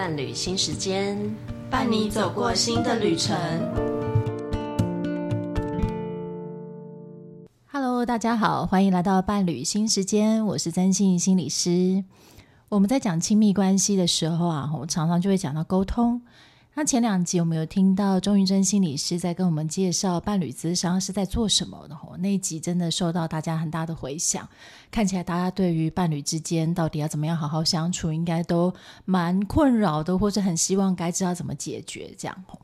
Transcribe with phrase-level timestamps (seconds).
[0.00, 1.14] 伴侣新时间，
[1.68, 3.36] 伴你走过新的旅程。
[7.70, 12.02] Hello，大家好，欢迎来到伴侣新时间，我是曾心怡心理师。
[12.70, 16.22] 我们在讲亲密关系的时候啊，我常常就会讲到沟通。
[16.74, 24.48] 那前两集我们有听到钟云珍心理师在跟我们介绍伴侣咨商是在做什么的吼，那一集真的受到大家很大的回响。
[24.90, 28.72] 看起来大家对于伴侣之间到底要怎么样好好相处，应该都
[29.04, 32.58] 蛮困扰的，或者很希望该知道怎么解决这样吼。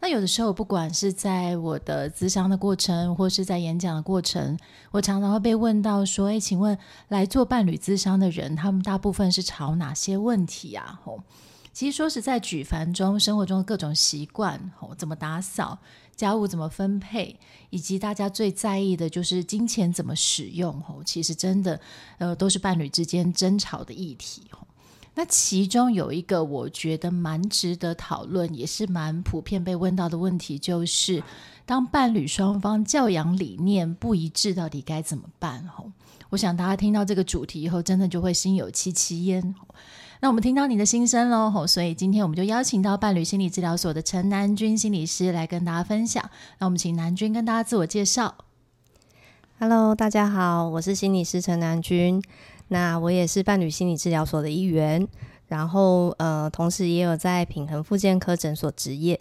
[0.00, 4.58] 那有的时候，不管是在我的咨商的过程，或是在演讲的过程，
[4.90, 6.76] 我常常会被问到说：“诶，请问
[7.08, 11.20] 来做伴侣咨商的人，他们大部分是朝哪些问题啊？”吼。
[11.74, 15.76] 其实说实在，举凡中生活中的各种习惯，哦，怎么打扫、
[16.14, 17.36] 家务怎么分配，
[17.70, 21.80] 以及大家最在意的就是金钱怎么使用，哦，其实真的，
[22.18, 24.42] 呃，都是伴侣之间争吵的议题，
[25.16, 31.24] 那其中有一个我觉得蛮值得讨论，也是蛮普遍被问到的问题，就是
[31.66, 35.66] 当伴侣双方教养理念不一致，到底该怎么办？
[35.66, 35.90] 吼，
[36.30, 39.56] 我想大家听到这个主题以后，真的就会心有戚戚焉。
[40.24, 46.24] 那我们听到你的心声喽，所以今天我们就邀请到伴侣心理治疗所的陈南君心理师来跟大家分享。
[46.58, 48.34] 那我们请南君跟大家自我介绍。
[49.58, 52.22] Hello，大家好，我是心理师陈南君。
[52.68, 55.06] 那我也是伴侣心理治疗所的一员，
[55.48, 59.20] 然后呃，同时也有在品恒复健科诊所执业。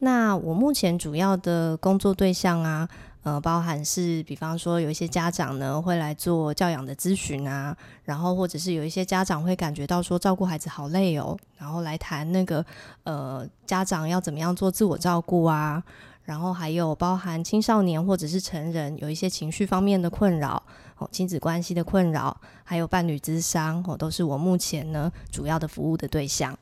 [0.00, 2.86] 那我目前主要的工作对象啊。
[3.26, 12.64] 呃，包含是，比方说有一些家长呢会来做教养的咨询啊，然后或者是有一些家长会感觉到说照顾孩子好累哦，然后来谈那个
[13.02, 15.82] 呃家长要怎么样做自我照顾啊，
[16.22, 20.62] 然后还有包含青少年或者是成人有一些情绪方面的困扰
[20.98, 26.56] 哦，亲子关系的困扰，还有伴侣咨商哦，都是我目前呢主要的服务的对象。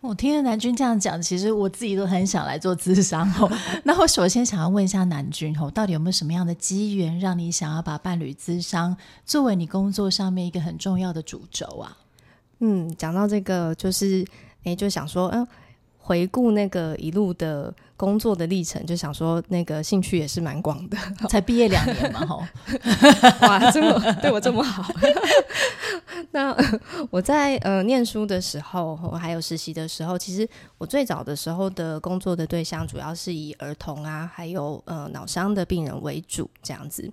[0.00, 3.50] 我听了南君这样讲，其实我自己都很想来做咨商哦。
[3.84, 8.96] 那我首先想要问一下南君哦，到底有没有什么样的机缘，让你想要把伴侣咨商
[9.26, 11.96] 作为你工作上面一个很重要的主轴啊？
[12.60, 14.24] 嗯，讲到这个，就是
[14.64, 15.46] 诶，就想说，嗯。
[16.02, 20.96] 回顾那个一路的工作的历程，就想说那个兴趣也是蛮广的，
[21.28, 22.42] 才毕业两年嘛，吼，
[23.46, 24.92] 哇，这么对我这么好。
[26.32, 26.56] 那
[27.10, 37.10] 我在呃念书的时候，我还有实习的时候，其实我最早的时候的工作的对象主要是以儿童啊，还有呃脑伤的病人为主这样子。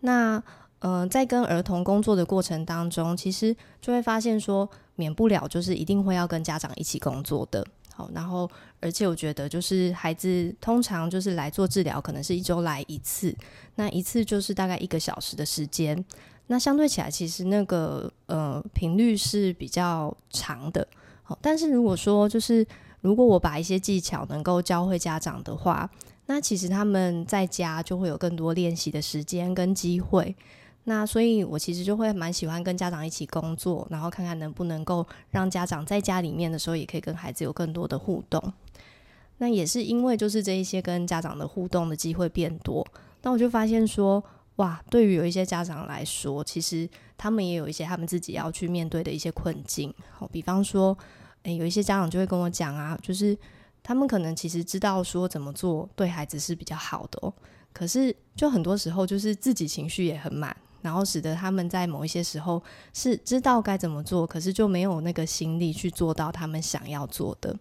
[0.00, 0.42] 那
[0.80, 7.64] 呃在跟儿童工作的过程当中，其实就会发现说，免不了就是一定会要跟家长一起工作的。
[7.98, 8.48] 好，然后
[8.78, 13.34] 而且我觉得，就是孩子通常就是来做治疗，可能是一周来一次，
[13.74, 16.04] 那一次就是大概一个小时的时间，
[16.46, 20.86] 那相对起来，其实那个呃频率是比较长的。
[21.24, 22.64] 好，但是如果说就是
[23.00, 25.90] 如果我把一些技巧能够教会家长的话，
[26.26, 30.36] 那其实他们在家就会有更多练习的时间跟机会。
[30.88, 38.42] 那所以，我其实就会蛮喜欢跟家长一起工作，然后看看能不能够让家长在家里面的时候，也可以跟孩子有更多的互动。
[39.36, 42.86] 那也是因为就是这一些跟家长的互动的机会变多，
[43.20, 44.24] 那我就发现说，
[44.56, 46.88] 哇，对于有一些家长来说，其实
[47.18, 49.92] 他们也有一些他们自己要去面对的一些困境。
[50.10, 50.96] 好，比方说，
[51.42, 53.36] 诶，有一些家长就会跟我讲啊，就是
[53.82, 57.34] 他们可能其实知道说怎么做对孩子是比较好的哦，
[57.74, 60.56] 可是就很多时候就是自己情绪也很满。
[60.82, 62.62] 然后使得他们在某一些时候
[62.92, 67.56] 是知道该怎么做，可是就没有那个心力去做到他们想要做的。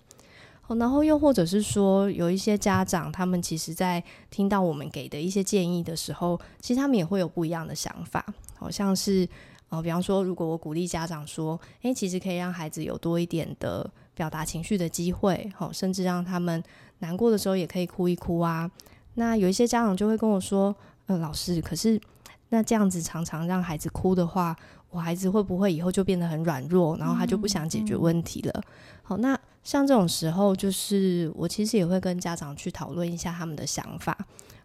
[0.78, 8.26] 然后又或者是说，有一些家长，他们其实在听到我们给的一些建议的时候，其实他们也会有不一样的想法。
[8.54, 9.26] 好像是
[9.70, 16.62] 呃，比方说，如果我鼓励家长说，诶，其实可以让孩子有多一点的表达情绪的机会，好，甚至让他们
[17.00, 18.70] 难过的时候也可以哭一哭啊。
[19.14, 22.00] 那有一些家长就会跟我说，呃，老师，可是。
[22.50, 24.56] 那这样子常常让孩子哭的话，
[24.90, 28.54] 我孩子会不会以后就变得很软弱，然后他就不想解决问题了？
[28.56, 28.72] 嗯嗯、
[29.04, 34.18] 好，那像这种时候，就是我其实也会跟家长去讨论一下他们的想法，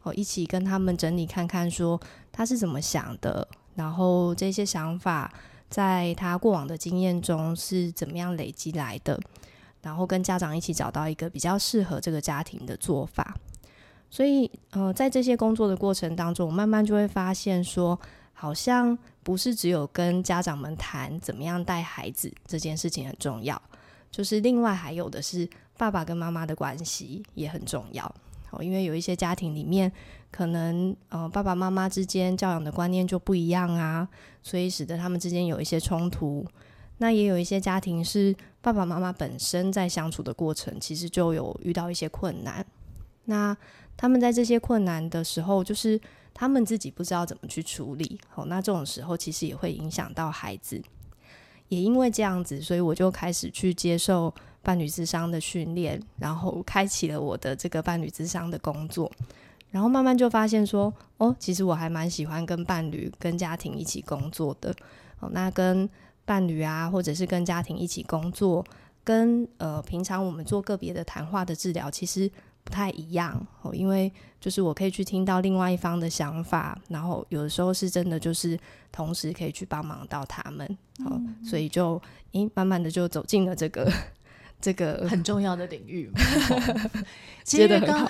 [0.02, 2.00] 哦，一起跟他们整理看看，说
[2.30, 5.32] 他是怎么想的，然后这些想法
[5.68, 9.18] 在他过往的经验中是怎么样累积来的，
[9.82, 13.36] 然后跟家长一起找到一个比较适合这个家庭的做法。
[14.12, 17.98] 所以，呃，在这些工作的过程当中，我慢慢就会发现说，
[18.34, 23.60] 好像不是只有跟家长们谈怎么样带孩子这件事情很重要，
[24.10, 25.48] 就是另外还有的是
[25.78, 28.04] 爸爸跟妈妈的关系也很重要。
[28.50, 29.90] 哦，因为有一些家庭里面，
[30.30, 34.06] 可能呃爸爸妈妈之间教养的观念就不一样啊，
[34.42, 36.46] 所以使得他们之间有一些冲突。
[36.98, 42.62] 那也有一些家庭是爸爸妈妈本身在相处的过程，其实就有遇到一些困难。
[43.24, 43.56] 那
[43.96, 46.00] 他们在这些困难的时候，就是
[46.34, 48.20] 他们自己不知道怎么去处理。
[48.28, 50.82] 好，那这种时候其实也会影响到孩子。
[51.68, 59.10] 也因为这样子，所以我就开始去接受伴侣智商的训练，然后开启了我的这个伴侣智商的工作。
[59.70, 64.74] 然后慢慢就发现说，哦，其实我还蛮喜欢跟伴侣、跟家庭一起工作的。
[65.20, 65.88] 哦，那跟
[66.26, 68.62] 伴侣啊，或者是跟家庭一起工作，
[69.02, 72.30] 跟呃平常我们做个别的谈话的治疗，其实
[72.64, 73.74] 不太一样哦。
[73.74, 78.58] 因为就是我可以去听到另外一方的想法，然后有的时候是真的就是
[78.90, 80.66] 同时可以去帮忙到他们
[81.04, 82.00] 哦，嗯、所以就
[82.32, 83.90] 诶慢慢的就走进了这个。
[84.62, 86.20] 这个很重要的领域嘛，
[87.42, 88.08] 其实刚刚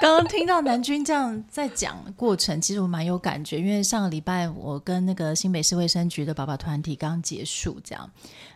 [0.00, 8.08] 刚听到南君这样在讲过程，其实我蛮有感觉，因为上个礼拜我跟那个新北市卫生局的爸爸团体刚结束，这样，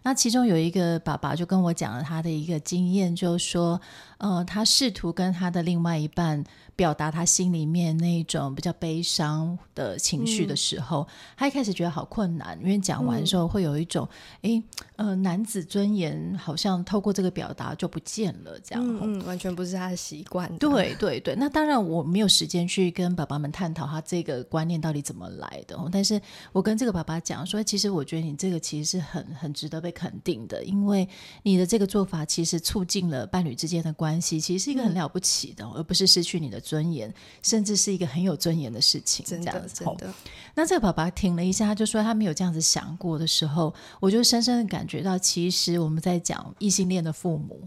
[0.05, 3.81] 那其中有一个爸爸就跟我讲了他的一个经验，就是说，
[4.19, 6.45] 呃，他试图跟他的另外一半。
[6.77, 14.07] 表达他心里面那种比较悲伤的情绪的时候，嗯、他一开始觉得好困难，因为讲完的时候会有一种，
[14.43, 14.63] 哎、
[14.97, 20.55] 嗯，呃，男子尊严好像透过这个表达就不见了，这样，嗯，嗯，完全不是他的习惯。
[20.59, 26.21] 对对对，那当然我没有时间去跟爸爸们探讨他这个观念到底怎么来的，但是
[26.53, 31.09] 我跟这个爸爸讲说，其实我觉得你这个其实是很很值得被肯定的，因为
[31.43, 37.13] 你的这个做法其实促进了伴侣之间的关系，其实是一个很了不起的，嗯、而不是失去你的尊严，
[37.43, 39.25] 甚至是一个很有尊严的事情。
[39.27, 40.13] 真的，真的。
[40.55, 47.61] 那这个爸爸停了一下，他就说他没有这样子想过的时候，我就深深的感觉到，其实我们在讲异性恋的父母，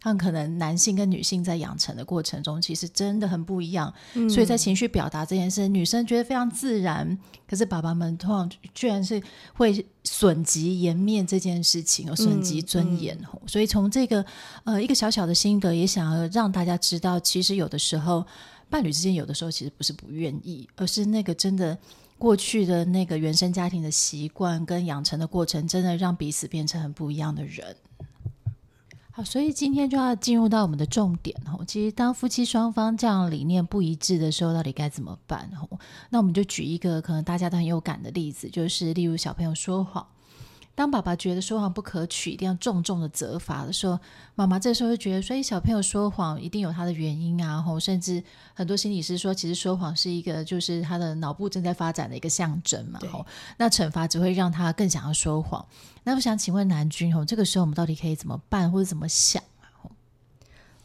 [0.00, 3.92] 他们可能男性跟女性在养成的过程中，其实真的很不一样。
[4.14, 9.22] 嗯、所以在情绪表达这件事，女生觉得非常自然，可是爸爸们通常居然是
[9.54, 13.16] 会损及颜面这件事情，损及尊严。
[13.16, 14.24] 嗯嗯、所以从这个
[14.64, 18.26] 呃一个小小的心得，也想要让大家知道，其实有的时候。
[18.68, 21.78] 伴侣之间有的时候其实不是不愿意，而是那个真的
[22.18, 27.76] 过去的那个原生家庭的习惯跟养成的过程，真的让彼此变成很不一样的人。
[29.16, 31.64] 好，所以今天就要进入到我们的重点哦。
[31.66, 35.50] 其实当夫妻双方这样理念不一致的时候，到底该怎么办？
[35.58, 35.78] 哦，
[36.10, 40.06] 那我们就举一个可能大家都很有感的例子，就是例如小朋友说谎。
[40.76, 43.98] 当爸爸觉得说谎不可取，一定要重重的责罚的时候，
[44.34, 53.24] 妈妈这时候就觉得，所以小朋友说谎一定有他的原因啊，吼，甚至很多心理师说，其实说谎是一个就是他的脑部正在发展的一个象征嘛，吼，
[53.56, 55.66] 那惩罚只会让他更想要说谎。
[56.04, 59.88] 那我想请问南君，吼，这个时候我们到底可以怎么办，或者怎么想啊？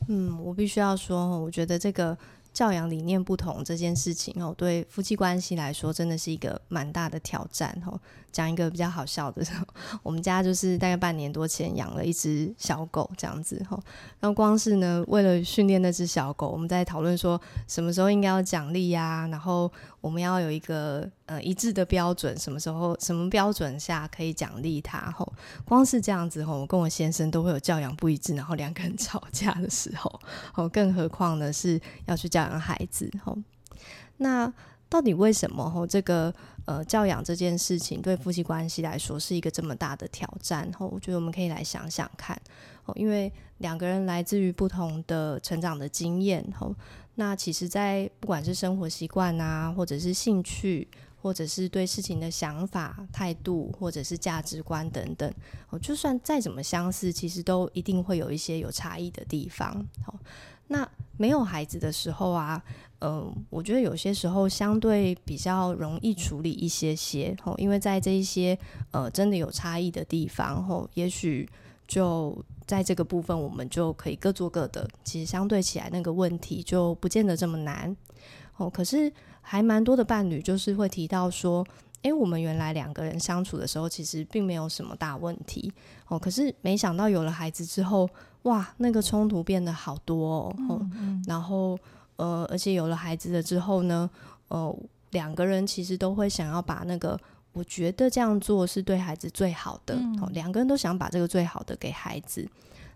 [0.08, 2.18] 嗯，我必须要说，我觉得这个。
[2.54, 8.00] 教养理念不同这件事情哦，对夫妻关系来说真的是一个蛮大的挑战哦。
[8.32, 9.46] 讲一个比较好笑的，
[10.04, 13.78] 我们家就是大概半年多前养了一只小狗这样子哈。
[14.22, 19.70] 那光是呢，为了训练那只小狗，我们在讨论说什么时候应该要奖励呀，然后
[20.02, 25.32] 我们要有一个呃一致的标准，什么时候什么标准下可以奖励他吼。
[25.64, 30.20] 光是这样子吼，我跟我先生都会有教养不一致，然后两个人吵架的时候，
[30.56, 33.38] 哦，更何况呢是要去教养孩子吼。
[34.18, 34.52] 那
[34.90, 36.34] 到底为什么吼这个？
[36.66, 42.40] 呃，教养这件事情对夫妻关系来说是一个这么大的挑战，吼，我觉得我们可以来想想看，
[42.86, 46.74] 哦，因为两个人来自于不同的成长的经验，吼，
[47.16, 50.88] 那其实，在不管是生活习惯啊，或者是兴趣，
[51.22, 55.32] 或者是对事情的想法、态度，或者是价值观等等，
[55.70, 60.18] 哦，就算再怎么相似，其实都一定会有一些有差异的地方，好，
[60.68, 62.64] 那没有孩子的时候啊。
[63.04, 68.56] 嗯、呃，我觉得有些时候相对比较容易处理一些些，哦，因为在这一些
[68.92, 71.50] 呃真的有差异的地方，吼，也许
[71.92, 72.34] 就
[72.66, 77.94] 在这个部分，我们就可以各做各的，其实相对起来那个问题就不见得这么难，
[78.56, 81.68] 哦，可是还蛮多的伴侣就是会提到说，
[82.04, 85.74] 诶，我们原来两个人相处的时候，其实并没有什么大问题，
[86.08, 88.10] 哦，可是没想到有了孩子之后，
[88.44, 91.24] 哇，那个冲突变得好多哦，嗯嗯。
[91.28, 91.78] 然后。
[92.18, 94.08] 呃，而且有了孩子了之后呢，
[94.50, 94.78] 呃，
[95.10, 97.20] 两个人其实都会想要把那个，
[97.54, 102.48] 我觉得这样做是对孩子最好的，嗯，两个人都想把这个最好的给孩子。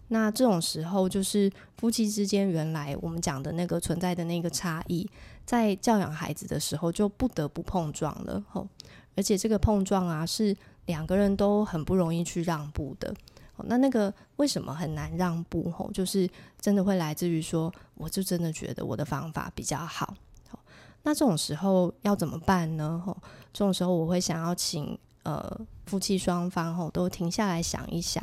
[0.07, 5.09] 那这种时候，就是夫妻之间原来我们讲的那个存在的那个差异，
[5.45, 8.67] 在教养孩子的时候就不得不碰撞了，吼。
[9.15, 13.13] 而且这个碰撞啊，是两个人都很不容易去让步的。
[13.63, 15.71] 那那个为什么很难让步？
[15.71, 20.13] 吼，就是真的会来自于说，我就真的觉得我的方法比较好。
[21.05, 22.99] 那这种时候要怎么办呢？
[23.05, 23.15] 吼，
[23.53, 28.21] 这种时候我会想要请呃夫妻双方吼都停下来想一想，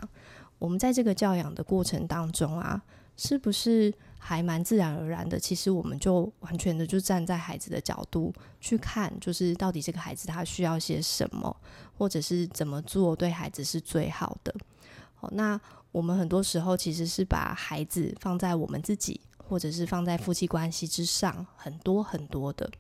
[0.59, 2.83] 我们在这个教养的过程当中啊，
[3.17, 5.39] 是不是还蛮自然而然的？
[5.39, 11.57] 其实我们就完全的就站在孩子的角度去看，就是到底这个孩子他需要些什么，
[11.97, 14.53] 或者是怎么做对孩子是最好的。
[15.15, 15.61] 好，那
[15.93, 19.21] 我们很多时候其实是把孩子放在我们自己，
[19.53, 22.71] 或者是放在夫妻关系之上，很多很多的。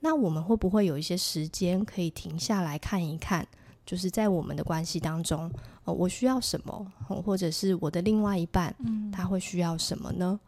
[0.00, 3.48] 那我们会不会有一些时间可以停下来看一看？
[3.86, 5.50] 就是在我们的关系当中，
[5.84, 6.92] 呃，我需要什么，
[7.24, 8.76] 或者是我的另外一半，
[9.10, 10.38] 他会需要什么呢？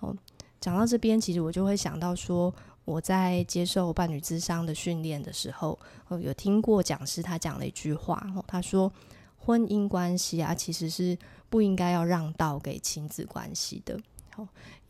[0.00, 0.12] 哦，
[0.60, 2.52] 讲到这边，其实我就会想到说，
[2.84, 5.78] 我在接受伴侣智商的训练的时候，
[6.20, 8.92] 有听过讲师他讲了一句话，他说，
[9.36, 11.16] 婚姻关系啊，其实是
[11.48, 13.96] 不应该要让道给亲子关系的，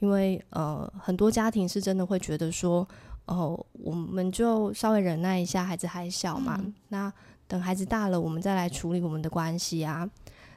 [0.01, 2.87] 因为呃，很多家庭是真的会觉得说。
[3.31, 6.59] 哦，我们就稍微忍耐一下，孩子还小嘛。
[6.65, 7.13] 嗯、那
[7.47, 10.09] 等孩子大了，我们再来处理我们的关系啊。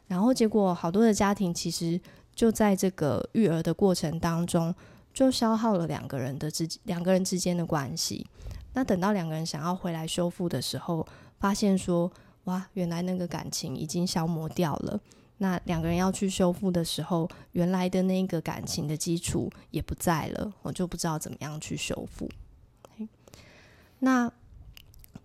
[0.08, 2.00] 然后结果，好多的家庭其实
[2.34, 4.74] 就在这个育儿的过程当中，
[5.14, 8.26] 就消耗了两个人的之两个人之间的关系。
[8.72, 11.06] 那等到两个人想要回来修复的时候，
[11.42, 12.10] 发现说，
[12.46, 14.98] 哇，原来那个感情已经消磨掉了。
[15.42, 22.30] 那两个人要去修复的时候，原来的那个感情的基础也不在了，我就不知道怎么样去修复。
[23.98, 24.32] 那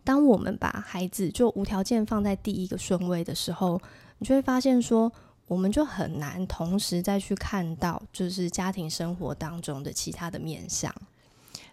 [0.03, 3.79] 当我们把孩子就无条件放在第一个顺位的时候，
[4.17, 5.13] 你就会发现说，
[5.49, 10.91] 我们就很难同时再去看到，就是家庭生活当中的其他的面相。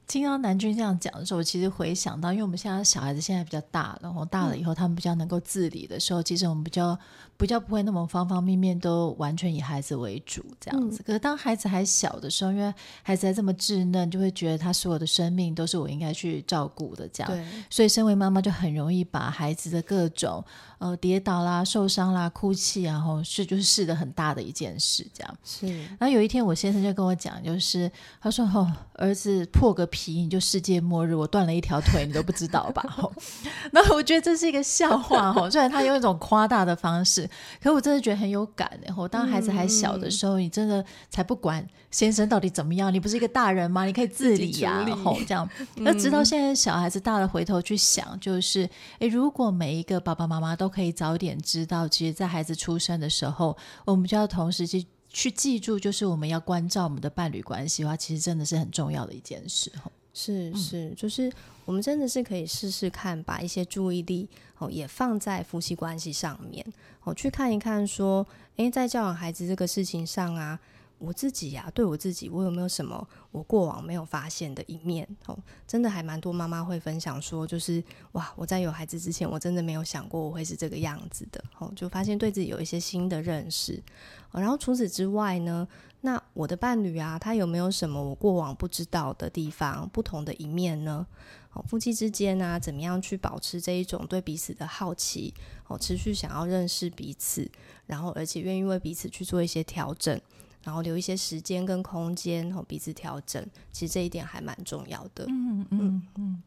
[0.05, 6.99] 听到南君这样讲的时候，其实回想到，因为我们现在小孩子现在比较大，然后大了以后，他们比较能够自理的时候，其实我们比较
[7.43, 11.03] 比较不会那么方方面面都完全以孩子为主这样子。
[11.03, 12.73] 可是当孩子还小的时候，因为
[13.03, 17.31] 孩子还这么稚嫩，就会觉得他所有的生命都是我应该去照顾的这样。
[17.31, 17.45] 对。
[17.69, 20.43] 所以身为妈妈就很容易把孩子的各种
[20.79, 25.37] 呃跌倒啦、受伤啦、哭泣，然后是就是试的很大的一件事这样。
[25.43, 25.67] 是。
[25.99, 32.83] 然后有一天我先生就跟我讲，就是他说：“哦，儿子破个。”皮你就世界末日，我断了一条腿，你都不知道吧？
[33.71, 37.29] 那我觉得这是一个笑话哈，虽然他用一种夸大的方式，
[37.61, 38.79] 可我真的觉得很有感。
[38.85, 43.85] 然后当孩子还小的时候，你真的才不管先生到底怎么样，你不是一个大人吗？
[43.85, 45.49] 你可以自理呀、啊，然后这样。
[45.77, 54.85] 那直到现在小孩子大了，回头去想，就是诶，如果每一个爸爸妈妈都可以早点知道，其实，在孩子出生的时候，我们就要同时去。
[55.15, 59.71] 去记住，就是我们要关照我们的伴侣关系的话，其实真的是很重要的一件事。
[60.13, 61.31] 是是，就是
[61.65, 64.29] 我们真的是可以试试看，把一些注意力
[64.59, 66.65] 哦也放在夫妻关系上面
[67.03, 68.25] 哦，去看一看说，
[68.57, 70.59] 诶，在教养孩子这个事情上啊。
[70.99, 75.05] 我自己呀、啊，对我自己，我有没有什么我过往没有发现的一面？
[75.25, 81.43] 哦，真的还蛮多妈妈会分享说，就是哇，我在有孩子之前，我真的没有想过我会是这个样子的。
[81.57, 83.83] 哦，就发现对自己有一些新的认识。
[84.31, 85.67] 哦，然后除此之外呢，
[85.99, 91.05] 那我的伴侣啊，他有没有什么我过往不知道的地方，不同的一面呢？
[91.53, 95.33] 哦，夫妻之间啊，怎么样去保持这一种对彼此的好奇？
[95.67, 97.49] 哦，持续想要认识彼此，
[97.85, 100.19] 然后而且愿意为彼此去做一些调整。
[100.63, 105.25] 然后留一些时间跟空间，哦彼此调整，其实这一点还蛮重要的。
[105.27, 106.41] 嗯嗯嗯。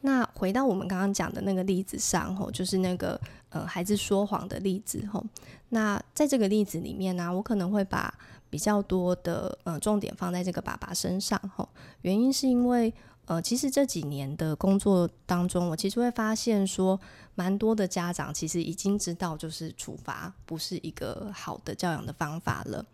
[0.00, 5.24] 那回到我们刚刚讲的那个例子上，吼，就是那个呃孩子说谎的例子，吼。
[5.68, 8.12] 那在这个例子里面呢、啊，我可能会把
[8.50, 11.68] 比较多的呃重点放在这个爸爸身上，吼。
[12.02, 12.92] 原因是因为
[13.26, 16.98] 呃，其实这几年的工作当中，我其实会发现说，
[17.34, 22.84] 蛮多的家长其实已经知道，就是处罚不是一个好的教养的方法了。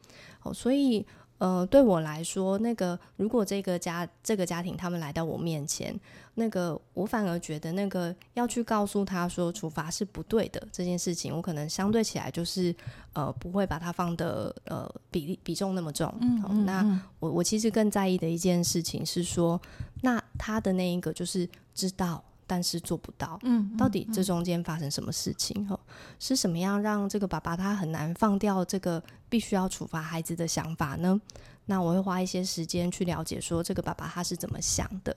[0.42, 1.06] 哦，所以
[1.44, 5.94] 呃，对我来说，那个如果这个家这个家庭他们来到我面前，
[6.36, 12.74] 那个我反而觉得那个要去告诉他说处罚是不对的这件事情，我可能相对起来就是
[13.12, 16.08] 呃不会把它放的呃比例比重那么重。
[16.22, 19.60] 嗯，嗯，嗯，那我我其实更在意的一件事情是说，
[20.00, 22.24] 那他的那一个就是知道。
[22.46, 25.66] 但是做不到，嗯，到底这中间发生什么事情？
[25.70, 25.78] 哦，
[26.18, 31.20] 是什么样让这个爸爸他很难放掉这个必须要处罚孩子的想法呢？
[31.66, 35.16] 那我会花一些时间去了解，说这个爸爸他是怎么想的。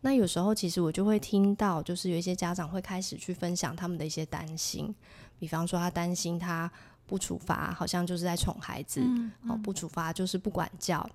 [0.00, 4.94] 那有时候其实我就会听到，就是有一些家长会开始去分享他们的一些担心，
[5.38, 6.70] 比方说他担心他
[7.06, 11.08] 不处罚，好像就是在宠孩子，嗯嗯，哦，不处罚就是不管教。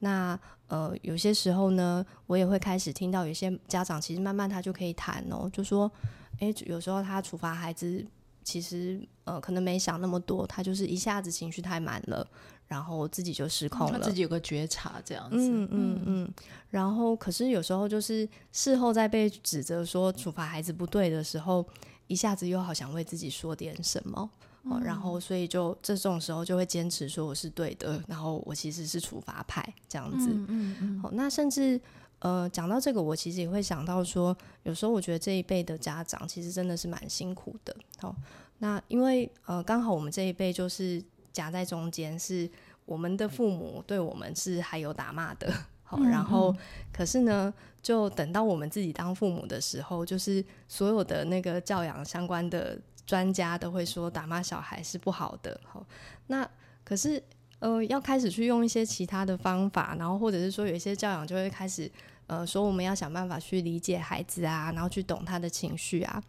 [0.00, 5.90] 那呃，有些时候呢，我也会开始听到有些家长其实慢慢他就可以谈哦，就说，
[6.40, 8.04] 诶，有时候他处罚孩子，
[8.44, 12.26] 其实呃可能没想那么多，他就是一下子情绪太满了，
[12.66, 16.02] 然后自己就失控了，他自己有个觉察这样子，嗯嗯。
[16.06, 16.34] 嗯，
[16.70, 21.66] 然后可是有时候就是事后再被指责说处罚孩子不对的时候，
[22.06, 24.30] 一下子又好想为自己说点什么，
[24.64, 30.28] 嗯哦、然后所以就这种时候就会坚持说我是对的，然后我其实是处罚派这样子。
[30.30, 31.00] 嗯嗯嗯。
[31.00, 31.80] 好、哦，那甚至
[32.18, 37.74] 呃讲到这个，我其实也会想到说，有时候我觉得这一辈的家长其实真的是蛮辛苦的。
[37.98, 38.16] 好、哦，
[38.58, 41.02] 那因为呃刚好我们这一辈就是
[41.32, 42.48] 夹在中间，是
[42.84, 45.52] 我们的父母对我们是还有打骂的。
[45.82, 46.54] 好，然后
[46.92, 47.52] 可是呢，
[47.82, 52.78] 就等到我们自己当父母的时候，就是所有的那个教养相关的
[53.10, 55.60] 专家都会说打骂小孩是不好的。
[55.64, 55.84] 好，
[56.28, 56.48] 那
[56.84, 57.20] 可是
[57.58, 61.90] 呃，要开始去用一些其他的方法，然后或者是说有一些教养就会开始
[62.28, 66.22] 呃说我们要想办法去理解孩子啊，然后去懂他的情绪啊。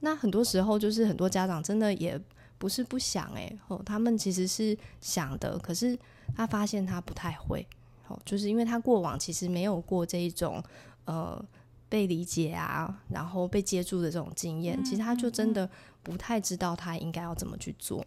[0.00, 2.20] 那很多时候就是很多家长真的也
[2.58, 5.98] 不是不想哎、欸，哦，他们其实是想的，可是
[6.36, 7.66] 他发现他不太会。
[8.08, 10.62] 哦就是因为他过往其实没有过这一种
[11.06, 11.42] 呃
[11.88, 15.68] 被理解啊，然后被接住的这种经验，其实他就真的
[16.06, 18.06] 不太知道他应该要怎么去做。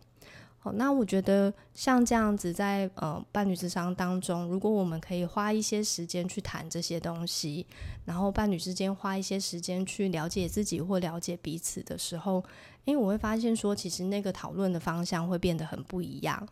[0.61, 7.65] 好，那我觉得像这样子在呃伴侣之商当中，如果我们可以花一些时间去谈这些东西，
[8.05, 12.43] 然后伴侣之间花一些时间去了解自己或了解彼此的时候，
[12.83, 16.47] 因为我会发现说，其实那个讨论的方向会变得很不一样。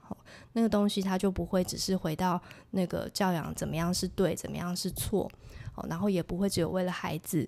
[0.54, 5.30] 那个东西它就不会只是回到那个教养怎么样是对，怎么样是错，
[5.90, 7.46] 然后也不会只有为了孩子。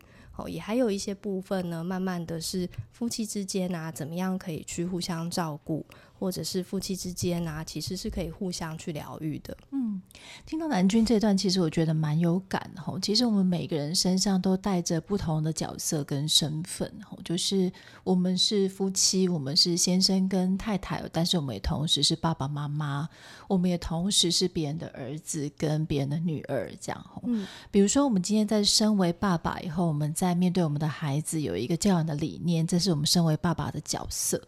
[0.47, 5.85] 也还有一些部分呢，慢慢的是夫妻之间啊，怎么样可以去互相照顾，
[6.19, 9.57] 或者是夫妻之间啊，其实是可以互相去疗愈的。
[9.71, 10.01] 嗯，
[10.45, 12.81] 听到南君这段，其实我觉得蛮有感的。
[13.01, 16.89] 其实我们每个人身上都带着不同的角色跟身份，
[17.25, 17.69] 就是
[18.05, 23.09] 我们是夫妻，我们是先生跟太太，但是我们也同时是爸爸妈妈，
[23.49, 27.05] 我们也同时是别人的儿子跟别人的女儿，这样。
[27.23, 34.39] 嗯，比如说我们今天在身为爸爸以后，我们在在面对我们的孩子，有一个教养的理念，这是我们身为爸爸的角色。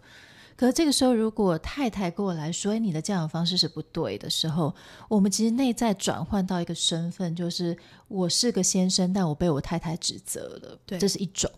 [0.61, 4.71] 可是这个时候，如果太太过来说：“哎，你的教养方式是不对的时候”，
[5.09, 7.75] 我们其实内在转换到一个身份，就是
[8.07, 10.77] 我是个先生，但我被我太太指责了。
[10.85, 11.49] 对，这是一种。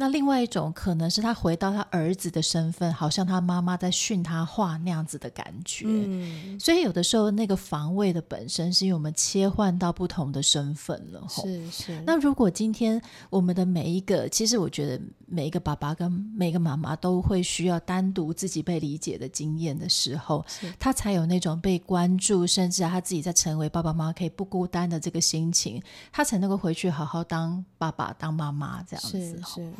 [0.00, 5.84] 那另外一种可能是他回到他儿子的身份，好像他妈妈在训他话那样子的感觉。
[5.86, 11.22] 嗯，所以有的时候那个防卫的本身是因为我们切换到不同的身份了。
[11.28, 12.02] 是是。
[12.06, 20.42] 那如果今天我们的每一个，其实我觉得每一个爸爸跟每一个妈妈都会需要单独自己被理解的经验的时候，
[20.78, 29.18] 他才有那种被关注，甚至他自己在成为爸爸妈妈可以不孤单的这个心情，他才能够回去好好当爸爸当妈妈这样子。
[29.20, 29.72] 是是。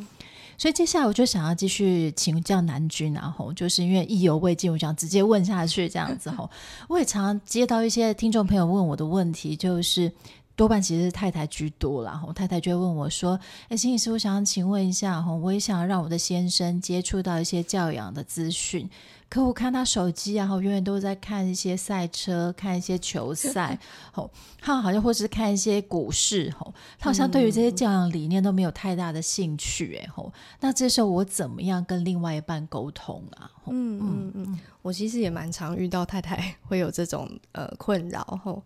[0.59, 6.51] 所以接下来我就想要继续请教南君然后，就是因为意犹未尽，我想直接问下去这样子吼。
[6.87, 10.13] 我也常常接到一些听众朋友问我的问题，就是
[10.61, 12.13] 多半其实是太太居多啦。
[12.13, 18.87] 吼，太太就会问我说：“哎，心理师，我想要请问一下，吼，我也想要让我的先生接触到一些教养的资讯。”
[19.31, 23.79] 可我看他手机啊，永远都在看一些赛车，看一些球赛，
[24.13, 33.51] 吼，他好像或是看一些股市，吼，他好像对于这些教养理念都没有太大的兴趣，哎，吼，那这时候我怎么样跟另外一半沟通啊？
[33.69, 38.63] 嗯嗯嗯，我其实也蛮常遇到太太会有这种呃困扰，吼，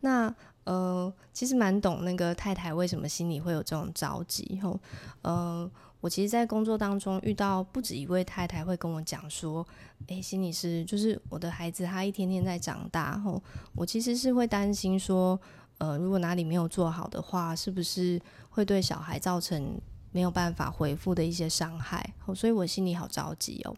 [0.00, 0.34] 那
[0.66, 4.78] 呃，其实蛮懂那个太太为什么心里会有这种着急，吼，
[5.22, 5.68] 呃。
[6.02, 9.66] 我其实，在工作当中遇到不止一位太太会跟我讲说
[10.06, 13.42] ：“诶，心理师，就是我的孩子，他一天天在长大，吼，
[13.74, 15.40] 我其实是会担心说，
[15.78, 19.80] 呃，如果哪里没有做好的话，是不是会对小孩造成
[20.12, 22.14] 没有办法恢复的一些伤害？
[22.26, 23.74] 哦，所以我心里好着急哦。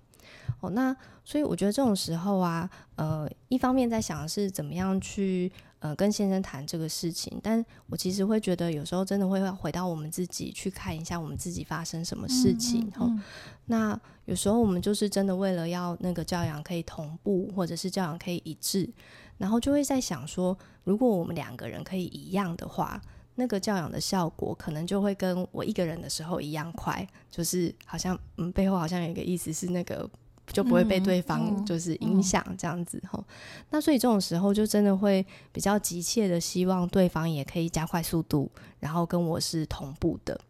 [0.61, 12.91] 哦，那所以我觉得这种时候啊，呃，一方面在想的是怎么样去。”呃，跟先生谈这个事情，但我其实会觉得，有时候真的会回到我们自己去看一下，我们自己发生什么事情。
[12.97, 13.23] 嗯嗯嗯、
[13.67, 18.91] 那有时候我们就是真的为了要那个教养可以同步，或者是教养可以一致，
[19.37, 23.01] 然后就会在想说，如果我们两个人可以一样的话，
[23.37, 27.07] 那个教养的效果可能就会跟我一个人的时候一样快。
[27.31, 30.11] 就是好像嗯，背后好像有一个意思是那个。
[30.53, 40.41] 就不会被对方就是影响这样子吼、嗯嗯，那所以这种时候就真的会比较急切的希望对方也可以加快速度，然后跟我是同步的。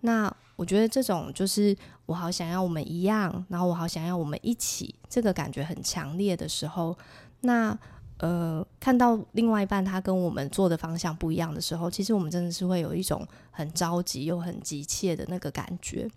[0.00, 1.76] 那我觉得这种就是
[2.06, 6.96] 我好想要我们一样，然后我好想要我们一起，这个感觉很强烈的时候，
[7.40, 7.76] 那
[8.18, 16.08] 呃看到另外一半他跟我们做的方向不一样的时候，其实我们真的是会有一种很着急又很急切的那个感觉。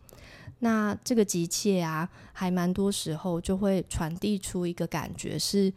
[0.60, 5.74] 那这个急切啊，还蛮多时候就会传递出一个感觉，是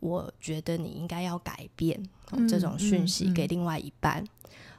[0.00, 4.22] 我觉得你应该要改变、哦、这种讯息给另外一半。
[4.22, 4.28] 嗯嗯、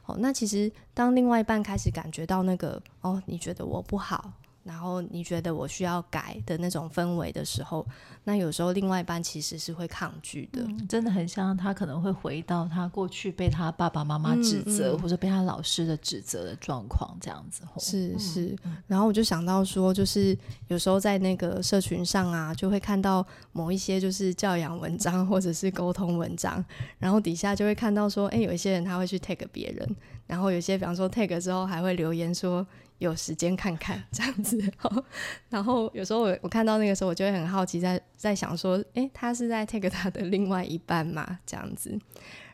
[0.06, 4.32] 哦，那其实当另外一半开始感觉到那个哦，你觉得我不好，
[4.64, 7.84] 然后你觉得我需要改的那种氛围的时候，
[8.24, 17.62] 那有时候另外一半其实是会抗拒的，嗯、真的很像他可能会回到他过去被他爸爸妈妈指责，嗯嗯、或者被他老师的指责的状况这样子。
[17.78, 20.36] 是是，嗯、然后我就想到说，就是
[20.68, 26.64] 有时候在那个社群上啊，就会看到某一些就是教养文章或者是沟通文章，
[26.98, 29.96] 然后底下就会看到说，哎，有一些人他会去 take 别人，
[30.28, 32.64] 然后有些比方说 take 之后还会留言说。
[33.02, 34.56] 有时间看看 这样子，
[35.50, 41.40] 然后有时候我我看到那个时候，我就会很好奇在，在在想说，诶、欸，他是在 take 他的另外一半嘛？
[41.44, 41.98] 这样子，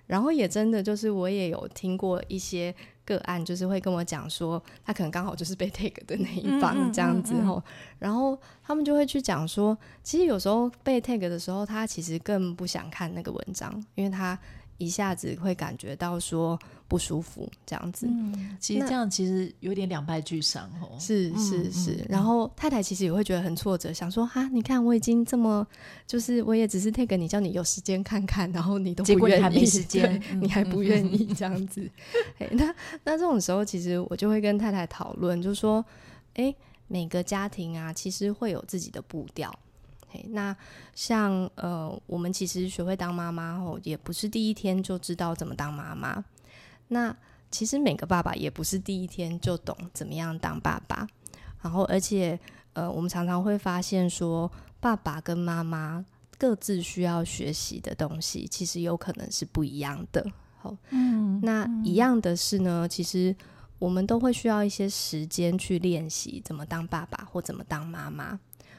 [0.07, 7.63] 然后也真的就是我也有听过一些个案，就是会跟我讲说，他可能刚好就是被 take 的那一方这样子吼，
[7.99, 14.39] 然后他们就会去讲说，其实有时候被 take 的时候，他其实更不想看那个文章，因为他。
[14.79, 18.07] 一下子会感觉到说不舒服，这样子。
[18.09, 20.97] 嗯，其实这样其实有点两败俱伤哦。
[20.99, 25.67] 是是是，然后太太其实也会觉得很挫折，想说哈，你看我已经这么，
[26.07, 31.87] 就是我也只是 take 你，叫你有时间看看，然后你都不愿意，没时间，你还不愿意这样子。
[32.53, 35.85] 那那这种时候，其实我就会跟太太讨论，就说，
[36.35, 36.55] 哎，
[36.87, 39.53] 每个家庭啊，其实会有自己的步调。
[40.11, 40.57] 嘿，那
[40.95, 46.25] 像呃，我们其实学会当妈妈后，也不是第一天就知道怎么当妈妈。
[46.89, 47.15] 那
[47.51, 51.07] 其实每个爸爸也不是第一天就懂怎么样当爸爸。
[51.63, 52.39] 然后，而且
[52.73, 56.05] 呃，我们常常会发现说，爸爸跟妈妈
[56.39, 60.25] 各自需要学习的东西，其实有可能是不一样的。
[60.59, 63.35] 好，嗯，那一样的是呢，其实
[63.79, 68.39] 我们都会需要一些时间去练习怎么当爸爸或怎么当妈妈。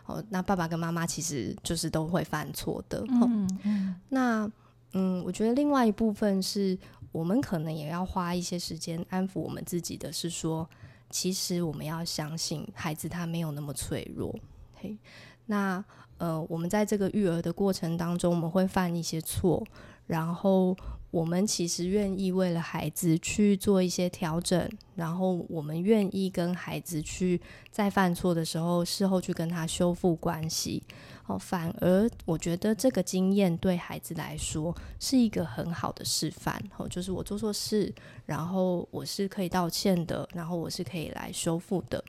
[0.09, 3.05] 哦，那爸爸跟妈妈其实就是都会犯错的。
[3.07, 3.95] 嗯嗯。
[4.09, 4.51] 那
[4.93, 6.75] 嗯，我觉得另外一部分是
[7.11, 10.67] 我们可能也要花一些时间安抚我们自己的，是说，
[11.11, 14.33] 其实我们要相信孩子他没有那么脆弱。
[14.73, 14.97] 嘿，
[15.45, 15.83] 那
[16.17, 19.63] 呃，我们在这个育儿的过程当中，我们会犯一些错，
[20.07, 20.75] 然后。
[21.11, 27.41] 我们其实愿意为了孩子去做一些调整，然后我们愿意跟孩子去
[27.71, 30.83] 在犯错的时候，事后去跟他修复关系。
[31.25, 36.59] 哦，反而我觉得这个经验对孩子来说是一个很好的示范。
[36.77, 37.93] 哦，就是我做错事，
[38.25, 42.03] 然后我是可以道歉的，然后我是可以来修复的。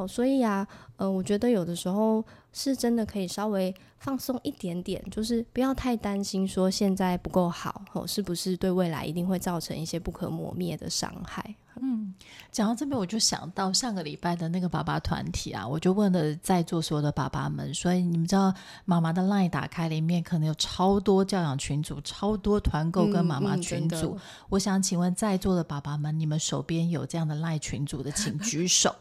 [0.00, 11.54] 哦，所以啊，呃，我觉得有的时候是真的可以稍微放松一点点，就是不要太担心说现在不够好，哦，是不是对未来一定会造成一些不可磨灭的伤害？
[11.82, 12.14] 嗯，
[12.50, 18.52] 讲到这边，我就想到上个礼拜的那个爸爸团体啊，我就问了在座所有的爸爸们，所以你们知道
[18.84, 28.94] 妈妈的 LINE 打开里面可能有超多教养群组，超多团购跟妈妈群组，嗯嗯、我想请问在座的爸爸们，你们手边有这样的 LINE 群组的，请举手。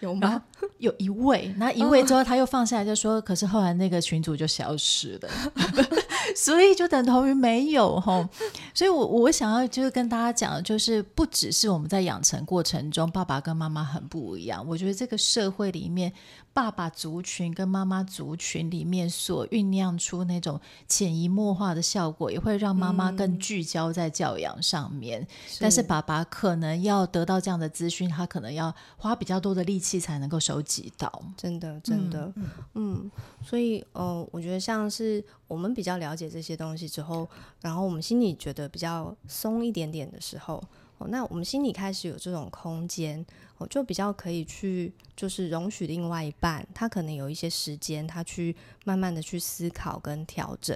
[0.00, 0.42] 有吗？
[0.78, 5.28] 有一位，那一位之后他又放下来，就说：“哦、可是后来那个群主就消失了，
[6.36, 8.28] 所以就等同于没有吼。
[8.76, 14.62] 所以我我想要就是跟大家讲，就是不只是我们在养成过程中，爸爸跟妈妈很不一样。
[14.68, 16.12] 我觉得这个社会里面。”
[16.56, 20.58] 爸爸族群跟妈妈族群里面所酝酿出那种
[20.88, 25.20] 潜移默化的效果，也会让妈妈更聚焦在教养上面。
[25.20, 25.26] 嗯、
[25.60, 31.22] 但是爸爸可能要得到这样的资讯，他可能要花比较多的力气才能够收集到。
[31.36, 33.10] 真的，真的，嗯，嗯，
[33.44, 37.28] 所以，呃，我觉得像是我们比较了解这些东西之后，
[37.60, 40.62] 然后我们心里觉得比较松一点点的时候。
[40.98, 43.22] 哦，那我们心里开始有这种空间，
[43.58, 50.74] 哦，就比较可以去，就是容许另外一半，他可能有一些时间，他去慢慢的去思考跟调整。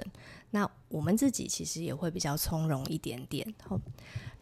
[0.51, 3.51] 那我们自己其实也会比较从容一点点。
[3.67, 3.81] 哦，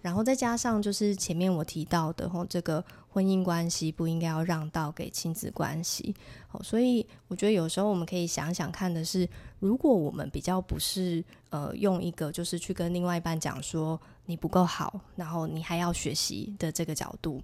[0.02, 6.16] 然后再加上就是前面我提到的，哦，这个婚姻关系不应该要让道给亲子关系。
[6.52, 9.28] 哦，所以我觉得有时候我们可以想想看的是，
[9.60, 14.00] 如果我们比较不是呃用一个就是去跟另外一半讲说。
[14.30, 17.42] 你不够好，然后你还要学习的这个角度，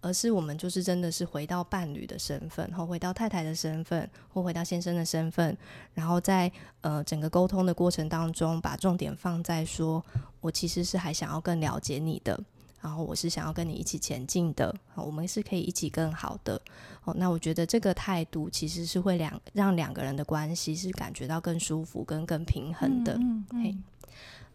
[0.00, 5.58] 而是我们就是真的是回到伴侣的身份，或回到太太的身份，或回到先生的身份，
[5.94, 6.48] 然后在
[6.82, 10.00] 呃整个沟通的过程当中，把重点放在说，
[10.40, 12.38] 我其实是还想要更了解你的，
[12.80, 16.60] 然后我是想要跟你一起前进的，我们是可以一起更好的。
[17.04, 23.14] 哦，那我觉得这个态度其实是会两让两个人的关系是感觉到更舒服跟更平衡的。
[23.14, 23.62] 嗯嗯嗯。
[23.64, 23.78] 嘿，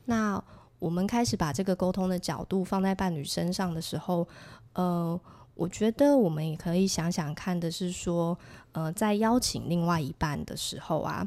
[0.05, 0.43] 那。
[0.79, 4.27] 我们开始把这个沟通的角度放在伴侣身上的时候，
[4.73, 5.17] 呃，
[5.53, 8.37] 我觉得我们也可以想想看的是说，
[8.73, 11.25] 呃，在邀请另外一半的时候啊，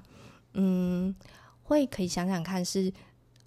[0.52, 1.16] 嗯，
[1.62, 2.92] 会可以想想看是，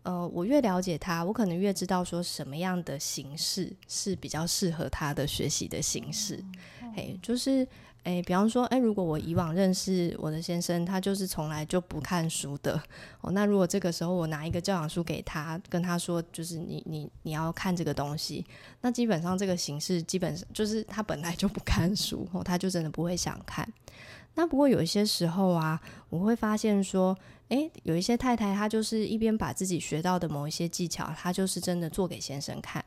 [0.03, 6.43] 呃，我越了解他，我可能越知道说什么样的形式是比较适合他的学习的形式。
[6.95, 7.67] 嘿，就是。
[8.05, 12.81] 诶，比方说，诶，如果我以往认识我的先生，他就是从来就不看书的
[13.19, 13.29] 哦。
[13.33, 18.43] 那如果这个时候我拿一个教养书给他，跟他说，就是你你你要看这个东西，
[18.79, 23.67] 那基本上这个形式基本上就是他本来就不看书哦，他就真的不会想看。
[24.33, 27.15] 那不过有一些时候啊，我会发现说，
[27.49, 32.83] 诶，有一些太太她就是一边把自己学到的某一些技巧，她就是真的做给先生看。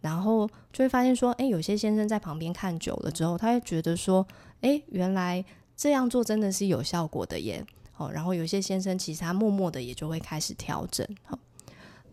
[0.00, 4.26] 然后就会发现说，诶，有些先生在旁边看久了之后，他会觉得说，
[4.60, 5.42] 诶，原来
[5.76, 7.64] 这样做真的是有效果的耶。
[7.96, 11.06] 哦，然后有些先生其实他默默的也就会开始调整。
[11.22, 11.38] 好。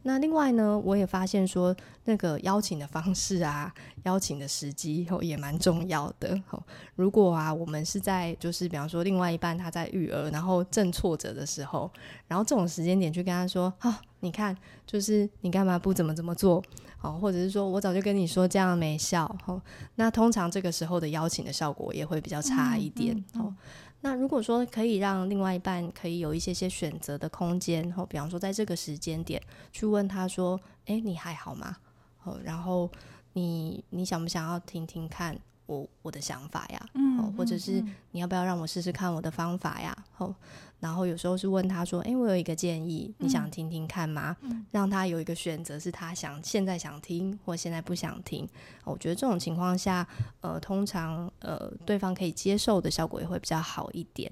[0.04, 6.40] 那另外呢，我也发现说，那个邀请的方式啊，邀请的时机哦，也蛮重要的。
[6.50, 6.62] 哦，
[6.96, 11.92] 如果啊，我们是在就是比方说，另外一半他在育儿，然后正挫折的时候，
[12.28, 16.64] 然后这种时间点去跟他说，啊、哦，你看，就是你干嘛不怎么怎么做？
[17.02, 19.24] 哦，或者是说我早就跟你说这样没效。
[19.46, 19.62] 哦，
[19.96, 23.16] 那通常这个时候的邀请的效果也会比较差一点。
[23.16, 23.56] 嗯嗯、哦。
[24.02, 31.78] 那如果说可以让另外一半可以有一些些选择的空间，然后比方说在这个时间点去问他说：“哎，你还好吗？”
[32.24, 32.90] 哦，然后
[33.34, 36.90] 你你想不想要听听看我我的想法呀？
[36.94, 39.96] 嗯，或者是你要不要让我试试看我的方法呀？
[40.18, 40.36] 哦。
[40.82, 48.50] 然后有时候是问他说：“诶，我有一个建议，你想听听看吗？”嗯，让他有一个选择，是他想现在想听或现在不想听。
[48.84, 50.06] 我觉得这种情况下，
[50.42, 54.32] 呃，通常呃对方可以接受的效果也会比较好一点。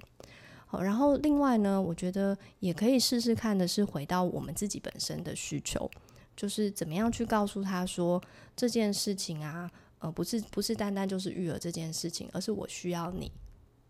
[0.66, 5.90] 好，然后另外呢，我觉得也可以试试看的是回到我们自己本身的需求，
[6.36, 8.20] 就是怎么样去告诉他说
[8.56, 13.32] 这件事情啊，呃，不是不是单单就是育儿这件事情，而是我需要你，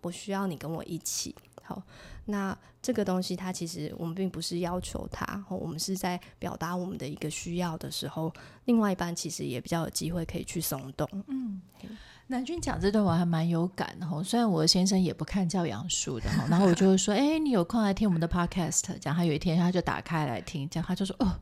[0.01, 1.33] 我需要你跟我一起。
[1.69, 1.83] 好。
[2.25, 8.33] 那这个东西，它其实我们并不是要求他，我们是在表达我们的一个需要的时候，
[8.65, 11.07] 另外一半其实也比较有机会可以去松动。
[11.27, 11.61] 嗯，
[12.27, 21.39] 南君讲这段我还蛮有感的哈，虽然我先生也不看教养书的哈，然后我就会说， 哎、你有空来听我们的 podcast，讲他有一天他就打开来听，讲他就说，哦。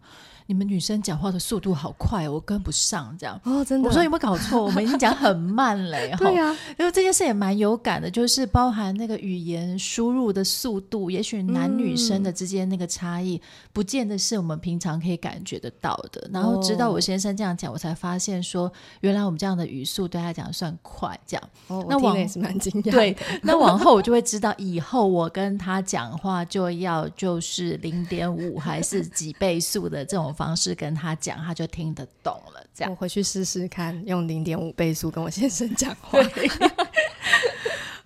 [0.48, 3.90] 你们女生讲话的速度好快，我跟不上，这样哦，真的。
[3.90, 4.64] 我说有没有搞错？
[4.66, 6.58] 我们已经讲很慢了，对呀、啊。
[6.80, 13.42] 因为这件事也蛮有感的，就是包含那个语言输入的速度，也许男女生的之间那个差异，
[13.74, 16.22] 不见得是我们平常可以感觉得到的。
[16.28, 21.50] 嗯、然后直到我先生这样讲，我才发现说，原来我们这样的语速对他讲算快，这样。
[21.68, 22.92] 哦，那我也是蛮惊讶。
[22.92, 32.63] 对，那往后我就会知道，以后我跟他讲话就要就是零点五还是几倍速的这种方式跟他讲，他就听得懂了。
[32.73, 36.19] 这样，我回去试试看，用零点五倍速跟我先生讲话。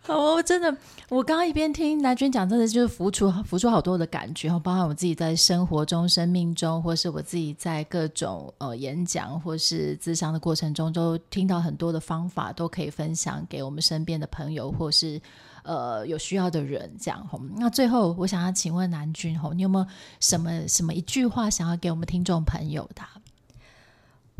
[0.07, 0.75] 哦，真的，
[1.07, 15.21] 我刚刚一边听南君讲，真的就是浮出浮出好多的感觉，包含我自己在生活中、生命中，或是我自己在各种呃演讲或是咨商的过程中，都听到很多的方法，都可以分享给我们身边的朋友，或是
[15.63, 16.91] 呃有需要的人。
[16.99, 19.85] 这样，那最后我想要请问南君，吼，你有没有
[20.19, 23.01] 什么什么一句话想要给我们听众朋友的？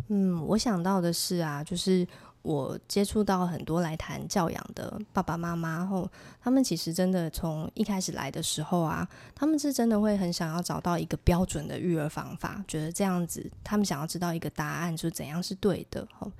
[0.09, 2.07] 嗯，我想到的是啊，就是。
[2.43, 6.09] 我接触到很多来谈教养的爸爸妈妈后，
[6.41, 16.07] 他们其实真的从一开始来的时候啊，他们是真的会很想要找到一个标准的育儿方法，觉得这样子，他们想要知道一个答案，就是怎样是对的。
[16.17, 16.31] 吼，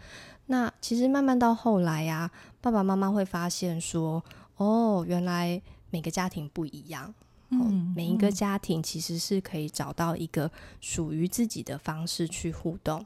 [0.48, 4.24] 那其实慢慢到后来呀，爸爸妈妈会发现说，
[4.62, 7.12] 哦，原来每个家庭不一样，
[7.50, 13.04] 嗯，每一个家庭其实是可以找到一个属于自己的方式去互动。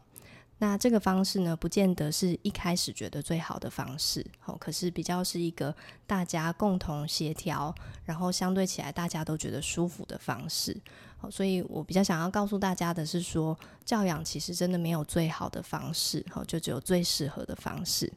[0.57, 5.73] 那这个方式呢，不见得是一开始觉得最好的方式，哦，可是比较是一个
[6.05, 10.75] 大家共同协调，然后相对起来大家都觉得舒服的方式，
[11.17, 18.11] 好，所以我比较想要告诉大家的是说，教养其实真的没有最好的方式，好，就只有最适合的方式。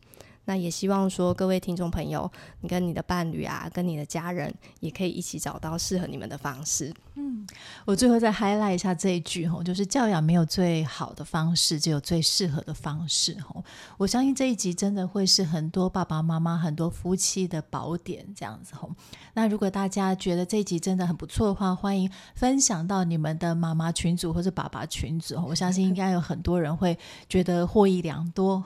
[0.48, 2.30] 那也希望说，各位听众朋友，
[2.62, 6.90] 你跟你的伴侣啊，跟你的家人，也可以一起找到适合你们的方式。
[7.16, 7.46] 嗯，
[7.84, 13.62] 我最后再 highlight 一下这一句吼，就是教养没有最好的方式，只有最适合的方式吼。
[13.98, 18.90] 我相信这一集真的会是很多爸爸妈妈、很多夫妻的宝典，这样子吼。
[19.34, 28.64] 那如果大家觉得这一集真的很不错的话，欢迎分享到你们的妈妈群组或者爸爸群组，我相信应该有很多人会觉得获益良多。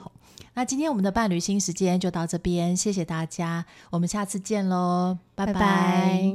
[0.53, 6.33] 那今天我们的伴侣新时间就到这边，谢谢大家，我们下次见喽，拜拜。